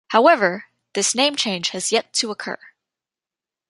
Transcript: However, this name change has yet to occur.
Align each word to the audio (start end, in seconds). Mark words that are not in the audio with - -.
However, 0.07 0.65
this 0.95 1.13
name 1.13 1.35
change 1.35 1.69
has 1.69 1.91
yet 1.91 2.11
to 2.13 2.31
occur. 2.31 2.57